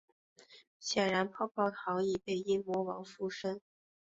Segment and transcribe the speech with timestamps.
[0.79, 3.61] 显然泡泡糖已被阴魔王附身。